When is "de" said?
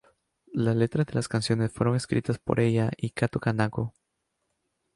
1.05-1.13